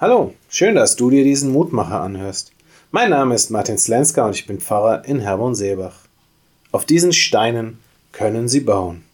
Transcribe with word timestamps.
Hallo, 0.00 0.32
schön, 0.48 0.76
dass 0.76 0.96
du 0.96 1.10
dir 1.10 1.24
diesen 1.24 1.52
Mutmacher 1.52 2.00
anhörst. 2.00 2.52
Mein 2.90 3.10
Name 3.10 3.34
ist 3.34 3.50
Martin 3.50 3.76
Slenska 3.76 4.24
und 4.24 4.34
ich 4.34 4.46
bin 4.46 4.58
Pfarrer 4.58 5.04
in 5.04 5.20
Herborn-Seebach. 5.20 5.92
Auf 6.72 6.86
diesen 6.86 7.12
Steinen 7.12 7.78
können 8.10 8.48
sie 8.48 8.60
bauen. 8.60 9.04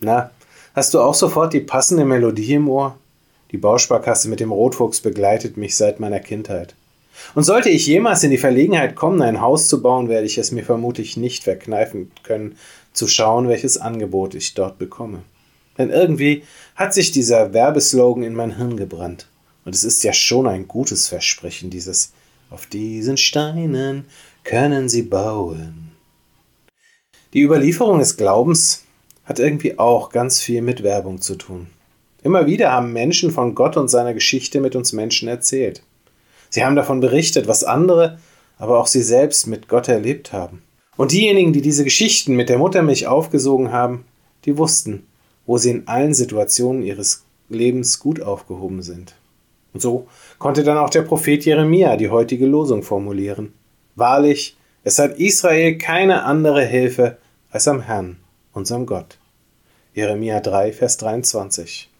Na, 0.00 0.30
hast 0.74 0.94
du 0.94 1.00
auch 1.00 1.12
sofort 1.12 1.52
die 1.52 1.60
passende 1.60 2.06
Melodie 2.06 2.54
im 2.54 2.66
Ohr? 2.66 2.96
Die 3.52 3.58
Bausparkasse 3.58 4.30
mit 4.30 4.40
dem 4.40 4.52
Rotfuchs 4.52 5.02
begleitet 5.02 5.58
mich 5.58 5.76
seit 5.76 6.00
meiner 6.00 6.20
Kindheit. 6.20 6.74
Und 7.34 7.44
sollte 7.44 7.68
ich 7.68 7.86
jemals 7.86 8.22
in 8.22 8.30
die 8.30 8.38
Verlegenheit 8.38 8.96
kommen, 8.96 9.20
ein 9.20 9.42
Haus 9.42 9.68
zu 9.68 9.82
bauen, 9.82 10.08
werde 10.08 10.24
ich 10.24 10.38
es 10.38 10.50
mir 10.50 10.64
vermutlich 10.64 11.18
nicht 11.18 11.44
verkneifen 11.44 12.10
können, 12.22 12.56
zu 12.94 13.06
schauen, 13.06 13.48
welches 13.48 13.76
Angebot 13.76 14.34
ich 14.34 14.54
dort 14.54 14.78
bekomme. 14.78 15.24
Denn 15.76 15.90
irgendwie 15.90 16.42
hat 16.74 16.94
sich 16.94 17.12
dieser 17.12 17.52
Werbeslogan 17.52 18.22
in 18.22 18.32
mein 18.32 18.56
Hirn 18.56 18.78
gebrannt. 18.78 19.26
Und 19.66 19.74
es 19.74 19.82
ist 19.82 20.04
ja 20.04 20.12
schon 20.12 20.46
ein 20.46 20.68
gutes 20.68 21.08
Versprechen, 21.08 21.70
dieses 21.70 22.12
Auf 22.50 22.66
diesen 22.66 23.16
Steinen 23.16 24.04
können 24.44 24.88
sie 24.88 25.02
bauen. 25.02 25.90
Die 27.32 27.42
Überlieferung 27.42 27.98
des 27.98 28.16
Glaubens 28.16 28.84
hat 29.24 29.40
irgendwie 29.40 29.76
auch 29.76 30.10
ganz 30.10 30.40
viel 30.40 30.62
mit 30.62 30.84
Werbung 30.84 31.20
zu 31.20 31.34
tun. 31.34 31.66
Immer 32.22 32.46
wieder 32.46 32.70
haben 32.70 32.92
Menschen 32.92 33.32
von 33.32 33.56
Gott 33.56 33.76
und 33.76 33.88
seiner 33.88 34.14
Geschichte 34.14 34.60
mit 34.60 34.76
uns 34.76 34.92
Menschen 34.92 35.26
erzählt. 35.26 35.82
Sie 36.48 36.64
haben 36.64 36.76
davon 36.76 37.00
berichtet, 37.00 37.48
was 37.48 37.64
andere, 37.64 38.20
aber 38.58 38.78
auch 38.78 38.86
sie 38.86 39.02
selbst 39.02 39.48
mit 39.48 39.66
Gott 39.66 39.88
erlebt 39.88 40.32
haben. 40.32 40.62
Und 40.96 41.10
diejenigen, 41.10 41.52
die 41.52 41.60
diese 41.60 41.82
Geschichten 41.82 42.36
mit 42.36 42.48
der 42.48 42.58
Muttermilch 42.58 43.08
aufgesogen 43.08 43.72
haben, 43.72 44.04
die 44.44 44.58
wussten, 44.58 45.04
wo 45.44 45.58
sie 45.58 45.70
in 45.70 45.88
allen 45.88 46.14
Situationen 46.14 46.84
ihres 46.84 47.24
Lebens 47.48 47.98
gut 47.98 48.22
aufgehoben 48.22 48.82
sind. 48.82 49.16
Und 49.72 49.80
so 49.80 50.06
konnte 50.38 50.64
dann 50.64 50.78
auch 50.78 50.90
der 50.90 51.02
Prophet 51.02 51.44
Jeremia 51.44 51.96
die 51.96 52.10
heutige 52.10 52.46
Losung 52.46 52.82
formulieren. 52.82 53.52
Wahrlich, 53.94 54.56
es 54.84 54.98
hat 54.98 55.18
Israel 55.18 55.78
keine 55.78 56.24
andere 56.24 56.64
Hilfe 56.64 57.18
als 57.50 57.68
am 57.68 57.80
Herrn, 57.80 58.18
unserem 58.52 58.86
Gott. 58.86 59.18
Jeremia 59.94 60.40
3, 60.40 60.72
Vers 60.72 60.96
23. 60.98 61.90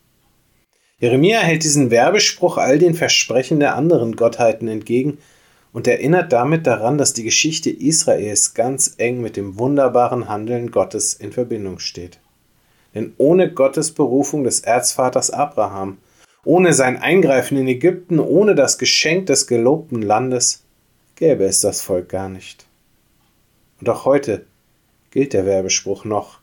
Jeremia 0.99 1.41
hält 1.41 1.65
diesen 1.65 1.91
Werbespruch 1.91 2.57
all 2.57 2.79
den 2.79 2.95
Versprechen 2.95 3.61
der 3.61 3.77
anderen 3.77 4.17
Gottheiten 4.17 4.69
entgegen 4.69 5.19
und 5.73 5.87
erinnert 5.87 6.33
damit 6.33 6.67
daran, 6.67 6.97
dass 6.97 7.13
die 7.13 7.23
Geschichte 7.25 7.69
Israels 7.69 8.55
ganz 8.55 8.95
eng 8.97 9.21
mit 9.21 9.37
dem 9.37 9.59
wunderbaren 9.59 10.27
Handeln 10.29 10.71
Gottes 10.71 11.13
in 11.13 11.33
Verbindung 11.33 11.81
steht. 11.81 12.19
Denn 12.95 13.13
ohne 13.19 13.53
Gottes 13.53 13.93
Berufung 13.93 14.45
des 14.45 14.61
Erzvaters 14.61 15.31
Abraham, 15.31 15.99
ohne 16.47 16.73
sein 16.73 16.97
Eingreifen 16.97 17.59
in 17.59 17.67
Ägypten, 17.67 18.21
ohne 18.21 18.55
das 18.55 18.79
Geschenk 18.79 19.27
des 19.27 19.49
gelobten 19.49 20.01
Landes, 20.01 20.63
gäbe 21.17 21.45
es 21.45 21.61
das 21.61 21.83
Volk 21.83 22.09
gar 22.09 22.29
nicht. 22.29 22.67
Und 23.81 23.89
auch 23.89 24.05
heute 24.05 24.47
gilt 25.11 25.33
der 25.33 25.45
Werbespruch 25.45 26.05
noch, 26.05 26.39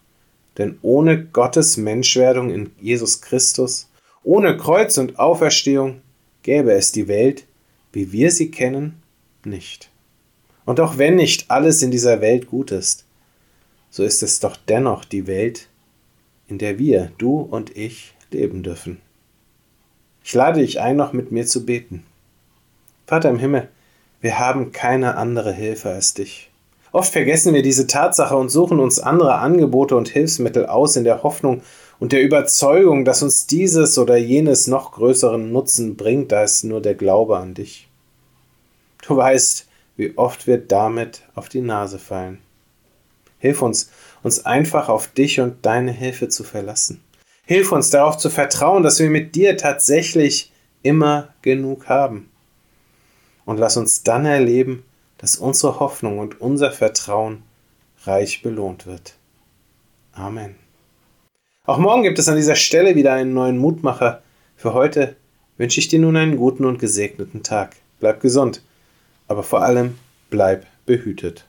denn 0.57 0.77
ohne 0.81 1.23
Gottes 1.23 1.77
Menschwerdung 1.77 2.49
in 2.49 2.71
Jesus 2.81 3.21
Christus, 3.21 3.89
ohne 4.23 4.57
Kreuz 4.57 4.97
und 4.97 5.19
Auferstehung 5.19 6.01
gäbe 6.43 6.73
es 6.73 6.91
die 6.91 7.07
Welt, 7.07 7.45
wie 7.93 8.11
wir 8.11 8.29
sie 8.31 8.51
kennen, 8.51 9.01
nicht. 9.45 9.89
Und 10.65 10.81
auch 10.81 10.97
wenn 10.97 11.15
nicht 11.15 11.49
alles 11.49 11.81
in 11.81 11.91
dieser 11.91 12.19
Welt 12.19 12.47
gut 12.47 12.71
ist, 12.71 13.05
so 13.89 14.03
ist 14.03 14.21
es 14.21 14.41
doch 14.41 14.57
dennoch 14.67 15.05
die 15.05 15.27
Welt, 15.27 15.69
in 16.49 16.57
der 16.57 16.77
wir, 16.77 17.13
du 17.17 17.39
und 17.39 17.77
ich, 17.77 18.13
leben 18.31 18.63
dürfen. 18.63 18.99
Ich 20.23 20.33
lade 20.33 20.59
dich 20.59 20.79
ein, 20.79 20.95
noch 20.95 21.13
mit 21.13 21.31
mir 21.31 21.45
zu 21.45 21.65
beten. 21.65 22.05
Vater 23.05 23.29
im 23.29 23.39
Himmel, 23.39 23.69
wir 24.21 24.39
haben 24.39 24.71
keine 24.71 25.15
andere 25.17 25.51
Hilfe 25.51 25.89
als 25.89 26.13
dich. 26.13 26.49
Oft 26.91 27.11
vergessen 27.11 27.53
wir 27.53 27.63
diese 27.63 27.87
Tatsache 27.87 28.35
und 28.35 28.49
suchen 28.49 28.79
uns 28.79 28.99
andere 28.99 29.35
Angebote 29.35 29.95
und 29.95 30.09
Hilfsmittel 30.09 30.67
aus 30.67 30.95
in 30.95 31.03
der 31.03 31.23
Hoffnung, 31.23 31.61
und 31.99 32.11
der 32.11 32.21
Überzeugung, 32.21 33.05
dass 33.05 33.23
uns 33.23 33.47
dieses 33.47 33.97
oder 33.97 34.17
jenes 34.17 34.67
noch 34.67 34.91
größeren 34.91 35.53
Nutzen 35.53 35.95
bringt 35.95 36.33
als 36.33 36.63
nur 36.63 36.81
der 36.81 36.95
Glaube 36.95 37.37
an 37.37 37.53
dich. 37.53 37.87
Du 39.07 39.15
weißt, 39.15 39.67
wie 39.95 40.17
oft 40.17 40.45
wir 40.45 40.57
damit 40.57 41.21
auf 41.33 41.47
die 41.47 41.61
Nase 41.61 41.99
fallen. 41.99 42.39
Hilf 43.39 43.61
uns, 43.61 43.89
uns 44.21 44.45
einfach 44.45 44.89
auf 44.89 45.07
dich 45.07 45.39
und 45.39 45.65
deine 45.65 45.93
Hilfe 45.93 46.27
zu 46.27 46.43
verlassen. 46.43 47.01
Hilf 47.45 47.71
uns 47.71 47.89
darauf 47.89 48.17
zu 48.17 48.29
vertrauen, 48.29 48.83
dass 48.83 48.99
wir 48.99 49.09
mit 49.09 49.35
dir 49.35 49.57
tatsächlich 49.57 50.51
immer 50.81 51.33
genug 51.41 51.87
haben. 51.89 52.29
Und 53.45 53.57
lass 53.57 53.75
uns 53.75 54.03
dann 54.03 54.25
erleben, 54.25 54.83
dass 55.17 55.35
unsere 55.37 55.79
Hoffnung 55.79 56.19
und 56.19 56.39
unser 56.39 56.71
Vertrauen 56.71 57.43
reich 58.03 58.41
belohnt 58.41 58.85
wird. 58.85 59.15
Amen. 60.13 60.55
Auch 61.65 61.77
morgen 61.77 62.03
gibt 62.03 62.19
es 62.19 62.27
an 62.27 62.35
dieser 62.35 62.55
Stelle 62.55 62.95
wieder 62.95 63.13
einen 63.13 63.33
neuen 63.33 63.57
Mutmacher. 63.57 64.21
Für 64.55 64.73
heute 64.73 65.15
wünsche 65.57 65.79
ich 65.79 65.87
dir 65.87 65.99
nun 65.99 66.17
einen 66.17 66.37
guten 66.37 66.65
und 66.65 66.79
gesegneten 66.79 67.43
Tag. 67.43 67.75
Bleib 67.99 68.21
gesund, 68.21 68.61
aber 69.27 69.43
vor 69.43 69.61
allem 69.61 69.97
bleib 70.29 70.65
behütet. 70.85 71.45